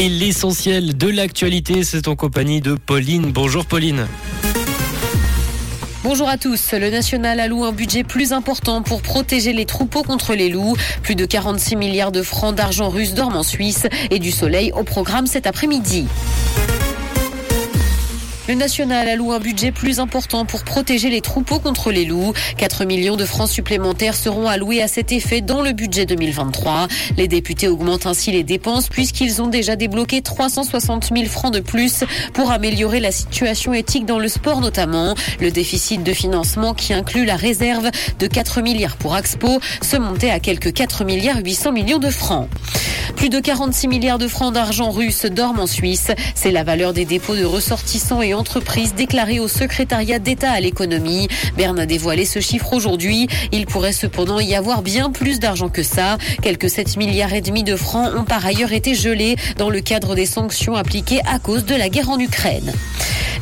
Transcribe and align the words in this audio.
Et 0.00 0.08
l'essentiel 0.08 0.96
de 0.96 1.08
l'actualité, 1.08 1.82
c'est 1.82 2.06
en 2.06 2.14
compagnie 2.14 2.60
de 2.60 2.74
Pauline. 2.74 3.32
Bonjour 3.32 3.66
Pauline. 3.66 4.06
Bonjour 6.04 6.28
à 6.28 6.38
tous. 6.38 6.72
Le 6.72 6.88
national 6.88 7.40
alloue 7.40 7.64
un 7.64 7.72
budget 7.72 8.04
plus 8.04 8.32
important 8.32 8.82
pour 8.82 9.02
protéger 9.02 9.52
les 9.52 9.64
troupeaux 9.64 10.04
contre 10.04 10.36
les 10.36 10.50
loups. 10.50 10.76
Plus 11.02 11.16
de 11.16 11.26
46 11.26 11.74
milliards 11.74 12.12
de 12.12 12.22
francs 12.22 12.54
d'argent 12.54 12.90
russe 12.90 13.14
dorment 13.14 13.38
en 13.38 13.42
Suisse 13.42 13.88
et 14.12 14.20
du 14.20 14.30
soleil 14.30 14.70
au 14.70 14.84
programme 14.84 15.26
cet 15.26 15.48
après-midi. 15.48 16.06
Le 18.48 18.54
national 18.54 19.06
alloue 19.10 19.32
un 19.32 19.40
budget 19.40 19.72
plus 19.72 20.00
important 20.00 20.46
pour 20.46 20.64
protéger 20.64 21.10
les 21.10 21.20
troupeaux 21.20 21.58
contre 21.58 21.92
les 21.92 22.06
loups. 22.06 22.32
4 22.56 22.86
millions 22.86 23.16
de 23.16 23.26
francs 23.26 23.50
supplémentaires 23.50 24.14
seront 24.14 24.48
alloués 24.48 24.80
à 24.82 24.88
cet 24.88 25.12
effet 25.12 25.42
dans 25.42 25.60
le 25.60 25.72
budget 25.72 26.06
2023. 26.06 26.88
Les 27.18 27.28
députés 27.28 27.68
augmentent 27.68 28.06
ainsi 28.06 28.32
les 28.32 28.44
dépenses 28.44 28.88
puisqu'ils 28.88 29.42
ont 29.42 29.48
déjà 29.48 29.76
débloqué 29.76 30.22
360 30.22 31.10
000 31.14 31.26
francs 31.26 31.52
de 31.52 31.60
plus 31.60 32.04
pour 32.32 32.50
améliorer 32.50 33.00
la 33.00 33.12
situation 33.12 33.74
éthique 33.74 34.06
dans 34.06 34.18
le 34.18 34.28
sport 34.28 34.62
notamment. 34.62 35.14
Le 35.42 35.50
déficit 35.50 36.02
de 36.02 36.14
financement 36.14 36.72
qui 36.72 36.94
inclut 36.94 37.26
la 37.26 37.36
réserve 37.36 37.90
de 38.18 38.26
4 38.26 38.62
milliards 38.62 38.96
pour 38.96 39.14
Axpo 39.14 39.60
se 39.82 39.98
montait 39.98 40.30
à 40.30 40.40
quelques 40.40 40.72
4 40.72 41.04
milliards 41.04 41.40
800 41.44 41.72
millions 41.72 41.98
de 41.98 42.08
francs. 42.08 42.48
Plus 43.14 43.28
de 43.28 43.40
46 43.40 43.88
milliards 43.88 44.18
de 44.18 44.28
francs 44.28 44.54
d'argent 44.54 44.90
russe 44.90 45.26
dorment 45.26 45.60
en 45.60 45.66
Suisse. 45.66 46.12
C'est 46.34 46.50
la 46.50 46.62
valeur 46.62 46.92
des 46.92 47.04
dépôts 47.04 47.36
de 47.36 47.44
ressortissants 47.44 48.22
et 48.22 48.32
entreprises 48.38 48.94
déclarés 48.94 49.40
au 49.40 49.48
secrétariat 49.48 50.18
d'État 50.18 50.52
à 50.52 50.60
l'économie. 50.60 51.28
Berne 51.56 51.78
a 51.78 51.86
dévoilé 51.86 52.24
ce 52.24 52.40
chiffre 52.40 52.72
aujourd'hui. 52.72 53.28
Il 53.52 53.66
pourrait 53.66 53.92
cependant 53.92 54.40
y 54.40 54.54
avoir 54.54 54.82
bien 54.82 55.10
plus 55.10 55.40
d'argent 55.40 55.68
que 55.68 55.82
ça. 55.82 56.16
Quelques 56.42 56.70
7 56.70 56.96
milliards 56.96 57.34
et 57.34 57.40
demi 57.40 57.64
de 57.64 57.76
francs 57.76 58.10
ont 58.16 58.24
par 58.24 58.46
ailleurs 58.46 58.72
été 58.72 58.94
gelés 58.94 59.36
dans 59.56 59.70
le 59.70 59.80
cadre 59.80 60.14
des 60.14 60.26
sanctions 60.26 60.74
appliquées 60.74 61.20
à 61.26 61.38
cause 61.38 61.64
de 61.64 61.74
la 61.74 61.88
guerre 61.88 62.10
en 62.10 62.18
Ukraine. 62.18 62.72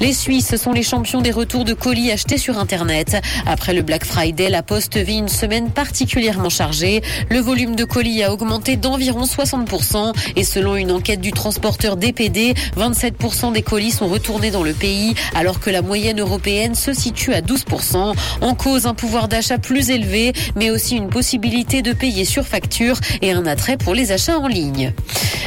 Les 0.00 0.12
Suisses 0.12 0.56
sont 0.56 0.72
les 0.72 0.82
champions 0.82 1.22
des 1.22 1.30
retours 1.30 1.64
de 1.64 1.72
colis 1.72 2.10
achetés 2.10 2.36
sur 2.36 2.58
Internet. 2.58 3.16
Après 3.46 3.72
le 3.72 3.80
Black 3.80 4.04
Friday, 4.04 4.50
la 4.50 4.62
Poste 4.62 4.98
vit 4.98 5.16
une 5.16 5.28
semaine 5.28 5.70
particulièrement 5.70 6.50
chargée. 6.50 7.02
Le 7.30 7.38
volume 7.38 7.76
de 7.76 7.84
colis 7.84 8.22
a 8.22 8.32
augmenté 8.32 8.76
d'environ 8.76 9.24
60% 9.24 10.12
et 10.36 10.44
selon 10.44 10.76
une 10.76 10.92
enquête 10.92 11.20
du 11.22 11.32
transporteur 11.32 11.96
DPD, 11.96 12.54
27% 12.76 13.52
des 13.52 13.62
colis 13.62 13.92
sont 13.92 14.06
retournés 14.06 14.50
dans 14.50 14.62
le 14.62 14.74
pays 14.74 15.14
alors 15.34 15.60
que 15.60 15.70
la 15.70 15.80
moyenne 15.80 16.20
européenne 16.20 16.74
se 16.74 16.92
situe 16.92 17.32
à 17.32 17.40
12%. 17.40 18.14
En 18.42 18.54
cause 18.54 18.86
un 18.86 18.94
pouvoir 18.94 19.28
d'achat 19.28 19.58
plus 19.58 19.90
élevé 19.90 20.34
mais 20.56 20.70
aussi 20.70 20.96
une 20.96 21.08
possibilité 21.08 21.80
de 21.80 21.94
payer 21.94 22.26
sur 22.26 22.44
facture 22.44 22.98
et 23.22 23.32
un 23.32 23.46
attrait 23.46 23.78
pour 23.78 23.94
les 23.94 24.12
achats 24.12 24.38
en 24.38 24.46
ligne. 24.46 24.92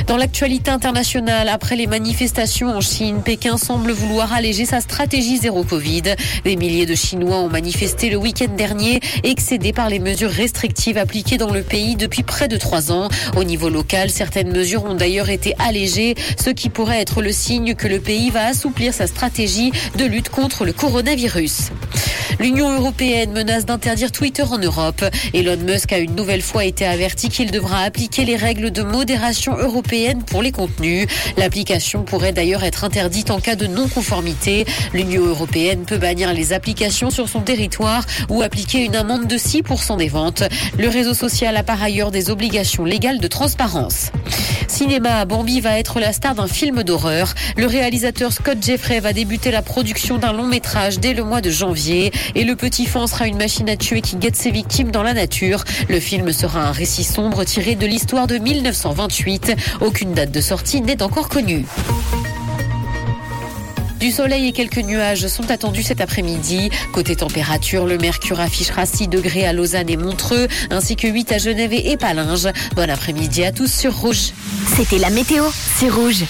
Dans 0.07 0.17
l'actualité 0.17 0.71
internationale, 0.71 1.49
après 1.49 1.75
les 1.75 1.85
manifestations 1.85 2.69
en 2.69 2.81
Chine, 2.81 3.21
Pékin 3.23 3.57
semble 3.57 3.91
vouloir 3.91 4.33
alléger 4.39 4.63
sa 4.63 4.79
stratégie 4.79 5.37
zéro 5.37 5.65
Covid. 5.65 6.15
Des 6.45 6.55
milliers 6.55 6.85
de 6.85 6.95
Chinois 6.95 7.39
ont 7.39 7.49
manifesté 7.49 8.09
le 8.09 8.15
week-end 8.15 8.47
dernier, 8.55 9.01
excédés 9.23 9.73
par 9.73 9.89
les 9.89 9.99
mesures 9.99 10.31
restrictives 10.31 10.97
appliquées 10.97 11.37
dans 11.37 11.51
le 11.51 11.61
pays 11.61 11.97
depuis 11.97 12.23
près 12.23 12.47
de 12.47 12.55
trois 12.55 12.89
ans. 12.89 13.09
Au 13.35 13.43
niveau 13.43 13.67
local, 13.67 14.09
certaines 14.09 14.53
mesures 14.53 14.85
ont 14.85 14.95
d'ailleurs 14.95 15.29
été 15.29 15.55
allégées, 15.59 16.15
ce 16.41 16.51
qui 16.51 16.69
pourrait 16.69 17.01
être 17.01 17.21
le 17.21 17.33
signe 17.33 17.75
que 17.75 17.89
le 17.89 17.99
pays 17.99 18.29
va 18.29 18.45
assouplir 18.45 18.93
sa 18.93 19.07
stratégie 19.07 19.73
de 19.97 20.05
lutte 20.05 20.29
contre 20.29 20.63
le 20.63 20.71
coronavirus. 20.71 21.71
L'Union 22.39 22.71
européenne 22.71 23.33
menace 23.33 23.65
d'interdire 23.65 24.13
Twitter 24.13 24.43
en 24.43 24.57
Europe. 24.59 25.03
Elon 25.33 25.57
Musk 25.57 25.91
a 25.91 25.97
une 25.97 26.15
nouvelle 26.15 26.41
fois 26.41 26.63
été 26.63 26.85
averti 26.85 27.27
qu'il 27.27 27.51
devra 27.51 27.81
appliquer 27.81 28.23
les 28.23 28.37
règles 28.37 28.71
de 28.71 28.81
modération 28.81 29.57
européenne 29.57 30.23
pour 30.23 30.41
les 30.41 30.53
contenus. 30.53 31.07
L'application 31.35 32.03
pourrait 32.03 32.31
d'ailleurs 32.31 32.63
être 32.63 32.85
interdite 32.85 33.31
en 33.31 33.41
cas 33.41 33.55
de 33.55 33.67
non-conformité. 33.67 34.28
L'Union 34.93 35.25
européenne 35.25 35.85
peut 35.85 35.97
bannir 35.97 36.33
les 36.33 36.53
applications 36.53 37.09
sur 37.09 37.27
son 37.27 37.41
territoire 37.41 38.05
ou 38.29 38.41
appliquer 38.41 38.85
une 38.85 38.95
amende 38.95 39.27
de 39.27 39.37
6% 39.37 39.97
des 39.97 40.07
ventes. 40.07 40.43
Le 40.77 40.87
réseau 40.87 41.13
social 41.13 41.57
a 41.57 41.63
par 41.63 41.81
ailleurs 41.81 42.11
des 42.11 42.29
obligations 42.29 42.85
légales 42.85 43.19
de 43.19 43.27
transparence. 43.27 44.11
Cinéma, 44.67 45.25
Bambi 45.25 45.61
va 45.61 45.79
être 45.79 45.99
la 45.99 46.13
star 46.13 46.35
d'un 46.35 46.47
film 46.47 46.83
d'horreur. 46.83 47.33
Le 47.57 47.65
réalisateur 47.65 48.31
Scott 48.31 48.59
Jeffrey 48.61 48.99
va 48.99 49.13
débuter 49.13 49.51
la 49.51 49.61
production 49.61 50.17
d'un 50.17 50.31
long 50.31 50.45
métrage 50.45 50.99
dès 50.99 51.13
le 51.13 51.23
mois 51.23 51.41
de 51.41 51.49
janvier. 51.49 52.11
Et 52.35 52.43
le 52.43 52.55
petit 52.55 52.85
fan 52.85 53.07
sera 53.07 53.27
une 53.27 53.37
machine 53.37 53.69
à 53.69 53.77
tuer 53.77 54.01
qui 54.01 54.15
guette 54.15 54.35
ses 54.35 54.51
victimes 54.51 54.91
dans 54.91 55.03
la 55.03 55.13
nature. 55.13 55.63
Le 55.89 55.99
film 55.99 56.31
sera 56.31 56.61
un 56.61 56.71
récit 56.71 57.03
sombre 57.03 57.43
tiré 57.43 57.75
de 57.75 57.87
l'histoire 57.87 58.27
de 58.27 58.37
1928. 58.37 59.55
Aucune 59.81 60.13
date 60.13 60.31
de 60.31 60.41
sortie 60.41 60.81
n'est 60.81 61.01
encore 61.01 61.29
connue. 61.29 61.65
Du 63.99 64.11
soleil 64.11 64.47
et 64.47 64.51
quelques 64.53 64.77
nuages 64.77 65.27
sont 65.27 65.51
attendus 65.51 65.83
cet 65.83 65.99
après-midi. 65.99 66.69
Côté 66.93 67.17
température, 67.17 67.85
le 67.85 67.97
mercure 67.97 68.39
affichera 68.39 68.85
6 68.85 69.09
degrés 69.09 69.45
à 69.45 69.51
Lausanne 69.51 69.89
et 69.89 69.97
Montreux, 69.97 70.47
ainsi 70.69 70.95
que 70.95 71.07
8 71.07 71.33
à 71.33 71.37
Genève 71.37 71.73
et 71.73 71.97
Palinges. 71.97 72.47
Bon 72.75 72.89
après-midi 72.89 73.43
à 73.43 73.51
tous 73.51 73.71
sur 73.71 73.93
Rouge. 73.93 74.31
C'était 74.77 74.99
la 74.99 75.09
météo, 75.09 75.43
c'est 75.77 75.89
Rouge. 75.89 76.23